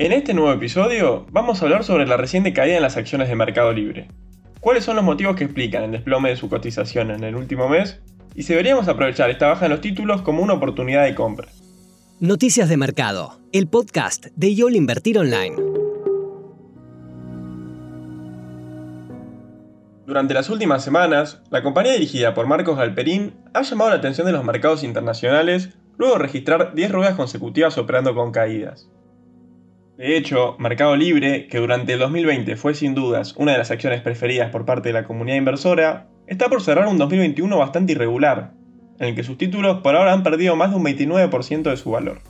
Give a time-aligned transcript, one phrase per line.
[0.00, 3.36] En este nuevo episodio vamos a hablar sobre la reciente caída en las acciones de
[3.36, 4.08] Mercado Libre.
[4.58, 8.00] ¿Cuáles son los motivos que explican el desplome de su cotización en el último mes?
[8.34, 11.48] Y si deberíamos aprovechar esta baja en los títulos como una oportunidad de compra.
[12.18, 15.56] Noticias de Mercado, el podcast de YOL Invertir Online.
[20.06, 24.32] Durante las últimas semanas, la compañía dirigida por Marcos Galperín ha llamado la atención de
[24.32, 28.89] los mercados internacionales luego de registrar 10 ruedas consecutivas operando con caídas.
[30.00, 34.00] De hecho, Mercado Libre, que durante el 2020 fue sin dudas una de las acciones
[34.00, 38.54] preferidas por parte de la comunidad inversora, está por cerrar un 2021 bastante irregular,
[38.98, 41.90] en el que sus títulos por ahora han perdido más de un 29% de su
[41.90, 42.22] valor.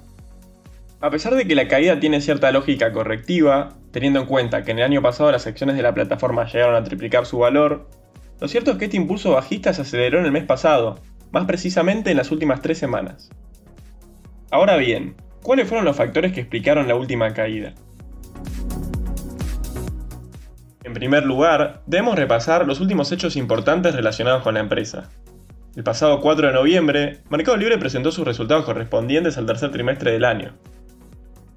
[1.00, 4.80] A pesar de que la caída tiene cierta lógica correctiva, teniendo en cuenta que en
[4.80, 7.88] el año pasado las acciones de la plataforma llegaron a triplicar su valor,
[8.40, 10.98] lo cierto es que este impulso bajista se aceleró en el mes pasado,
[11.30, 13.30] más precisamente en las últimas tres semanas.
[14.50, 17.72] Ahora bien, ¿Cuáles fueron los factores que explicaron la última caída?
[20.84, 25.08] En primer lugar, debemos repasar los últimos hechos importantes relacionados con la empresa.
[25.76, 30.24] El pasado 4 de noviembre, Mercado Libre presentó sus resultados correspondientes al tercer trimestre del
[30.24, 30.52] año.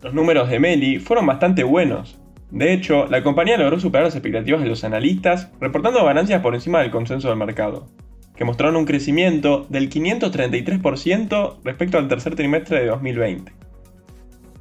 [0.01, 2.19] Los números de Meli fueron bastante buenos.
[2.51, 6.81] De hecho, la compañía logró superar las expectativas de los analistas, reportando ganancias por encima
[6.81, 7.87] del consenso del mercado,
[8.35, 13.62] que mostraron un crecimiento del 533% respecto al tercer trimestre de 2020.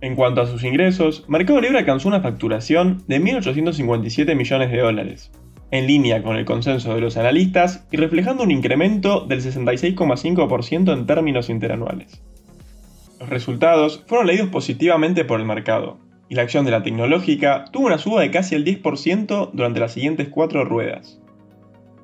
[0.03, 5.31] En cuanto a sus ingresos, Mercado Libre alcanzó una facturación de 1.857 millones de dólares,
[5.71, 11.07] en línea con el consenso de los analistas y reflejando un incremento del 66,5% en
[11.07, 12.21] términos interanuales.
[13.21, 17.87] Los resultados fueron leídos positivamente por el mercado, y la acción de la tecnológica tuvo
[17.87, 21.21] una suba de casi el 10% durante las siguientes cuatro ruedas.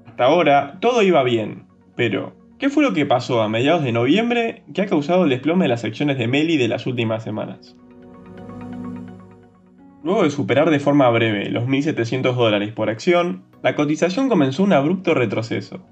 [0.06, 1.64] Hasta ahora todo iba bien,
[1.96, 5.64] pero ¿qué fue lo que pasó a mediados de noviembre que ha causado el desplome
[5.64, 7.76] de las acciones de Meli de las últimas semanas?
[10.08, 14.72] Luego de superar de forma breve los 1.700 dólares por acción, la cotización comenzó un
[14.72, 15.84] abrupto retroceso.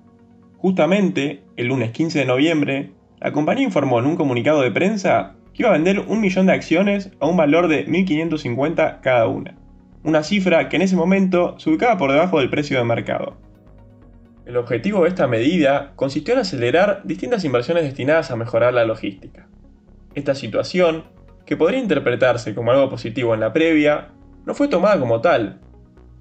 [0.57, 5.65] Justamente, el lunes 15 de noviembre, la compañía informó en un comunicado de prensa que
[5.65, 9.59] iba a vender un millón de acciones a un valor de 1.550 cada una,
[10.03, 13.37] una cifra que en ese momento se ubicaba por debajo del precio de mercado.
[14.47, 19.47] El objetivo de esta medida consistió en acelerar distintas inversiones destinadas a mejorar la logística.
[20.15, 21.05] Esta situación
[21.47, 24.09] que podría interpretarse como algo positivo en la previa,
[24.45, 25.61] no fue tomada como tal.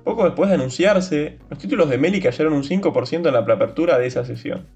[0.03, 4.06] Poco después de anunciarse, los títulos de Meli cayeron un 5% en la preapertura de
[4.06, 4.68] esa sesión.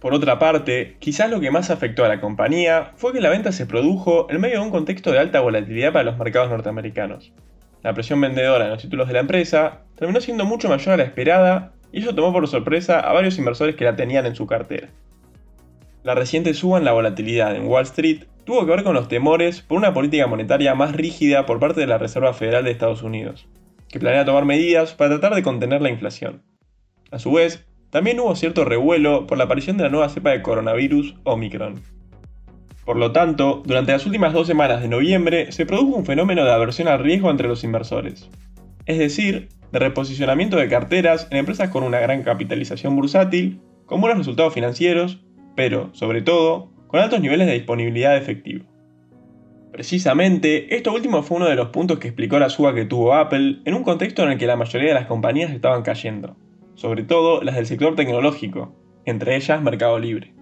[0.00, 3.50] Por otra parte, quizás lo que más afectó a la compañía fue que la venta
[3.50, 7.32] se produjo en medio de un contexto de alta volatilidad para los mercados norteamericanos.
[7.82, 11.04] La presión vendedora en los títulos de la empresa terminó siendo mucho mayor a la
[11.04, 14.88] esperada y eso tomó por sorpresa a varios inversores que la tenían en su cartera.
[16.04, 19.60] La reciente suba en la volatilidad en Wall Street tuvo que ver con los temores
[19.60, 23.46] por una política monetaria más rígida por parte de la Reserva Federal de Estados Unidos,
[23.90, 26.40] que planea tomar medidas para tratar de contener la inflación.
[27.10, 30.40] A su vez, también hubo cierto revuelo por la aparición de la nueva cepa de
[30.40, 31.74] coronavirus, Omicron.
[32.86, 36.52] Por lo tanto, durante las últimas dos semanas de noviembre se produjo un fenómeno de
[36.52, 38.30] aversión al riesgo entre los inversores,
[38.86, 44.16] es decir, de reposicionamiento de carteras en empresas con una gran capitalización bursátil, con buenos
[44.16, 45.22] resultados financieros,
[45.54, 48.64] pero, sobre todo, con altos niveles de disponibilidad de efectivo.
[49.70, 53.60] Precisamente, esto último fue uno de los puntos que explicó la suba que tuvo Apple
[53.64, 56.36] en un contexto en el que la mayoría de las compañías estaban cayendo,
[56.74, 60.34] sobre todo las del sector tecnológico, entre ellas Mercado Libre.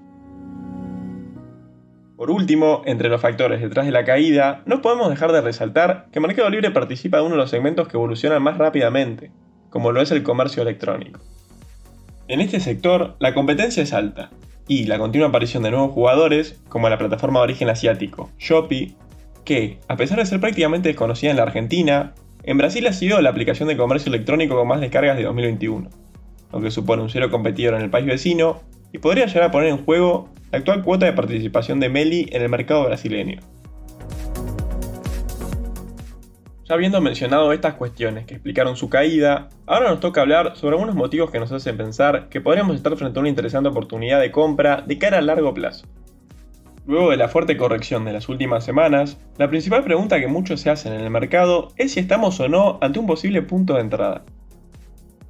[2.16, 6.20] Por último, entre los factores detrás de la caída, no podemos dejar de resaltar que
[6.20, 9.32] Mercado Libre participa de uno de los segmentos que evolucionan más rápidamente,
[9.68, 11.20] como lo es el comercio electrónico.
[12.28, 14.30] En este sector, la competencia es alta,
[14.68, 18.94] y la continua aparición de nuevos jugadores, como la plataforma de origen asiático, Shopee,
[19.44, 23.30] que, a pesar de ser prácticamente desconocida en la Argentina, en Brasil ha sido la
[23.30, 25.88] aplicación de comercio electrónico con más descargas de 2021,
[26.52, 28.60] aunque supone un cero competidor en el país vecino
[28.92, 32.42] y podría llegar a poner en juego la actual cuota de participación de Meli en
[32.42, 33.40] el mercado brasileño.
[36.68, 40.96] Ya habiendo mencionado estas cuestiones que explicaron su caída, ahora nos toca hablar sobre algunos
[40.96, 44.82] motivos que nos hacen pensar que podríamos estar frente a una interesante oportunidad de compra
[44.84, 45.86] de cara a largo plazo.
[46.84, 50.70] Luego de la fuerte corrección de las últimas semanas, la principal pregunta que muchos se
[50.70, 54.24] hacen en el mercado es si estamos o no ante un posible punto de entrada.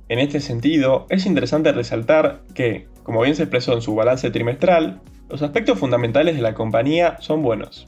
[0.09, 5.03] En este sentido, es interesante resaltar que, como bien se expresó en su balance trimestral,
[5.29, 7.87] los aspectos fundamentales de la compañía son buenos.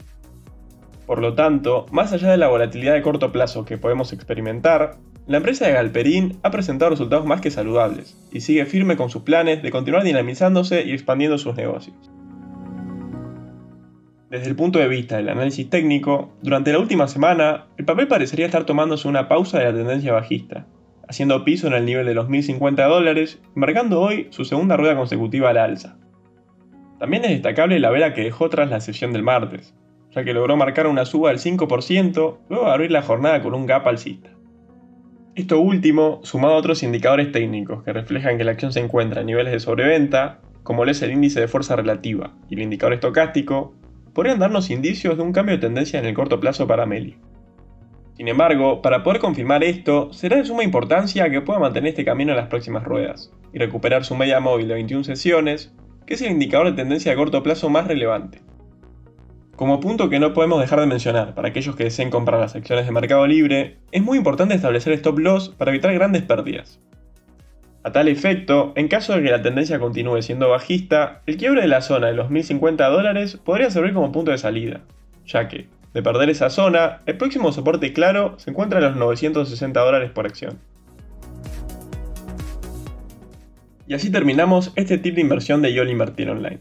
[1.08, 5.38] Por lo tanto, más allá de la volatilidad de corto plazo que podemos experimentar, la
[5.38, 9.62] empresa de Galperín ha presentado resultados más que saludables y sigue firme con sus planes
[9.62, 11.96] de continuar dinamizándose y expandiendo sus negocios.
[14.28, 18.44] Desde el punto de vista del análisis técnico, durante la última semana, el papel parecería
[18.44, 20.66] estar tomándose una pausa de la tendencia bajista,
[21.08, 25.49] haciendo piso en el nivel de los 1.050 dólares marcando hoy su segunda rueda consecutiva
[25.49, 25.96] a la alza.
[26.99, 29.75] También es destacable la vela que dejó tras la sesión del martes,
[30.10, 33.66] ya que logró marcar una suba del 5% luego de abrir la jornada con un
[33.66, 34.31] gap alcista.
[35.34, 39.25] Esto último, sumado a otros indicadores técnicos que reflejan que la acción se encuentra a
[39.25, 43.75] niveles de sobreventa, como lo es el índice de fuerza relativa y el indicador estocástico,
[44.12, 47.16] podrían darnos indicios de un cambio de tendencia en el corto plazo para Meli.
[48.16, 52.32] Sin embargo, para poder confirmar esto, será de suma importancia que pueda mantener este camino
[52.32, 55.72] en las próximas ruedas y recuperar su media móvil de 21 sesiones,
[56.05, 58.40] que es el indicador de tendencia a corto plazo más relevante.
[59.58, 62.87] Como punto que no podemos dejar de mencionar para aquellos que deseen comprar las acciones
[62.87, 66.81] de Mercado Libre, es muy importante establecer stop loss para evitar grandes pérdidas.
[67.82, 71.66] A tal efecto, en caso de que la tendencia continúe siendo bajista, el quiebre de
[71.66, 74.82] la zona de los 1050 dólares podría servir como punto de salida,
[75.26, 79.81] ya que, de perder esa zona, el próximo soporte claro se encuentra en los 960
[79.81, 80.60] dólares por acción.
[83.88, 86.60] Y así terminamos este tip de inversión de YOL Invertir Online.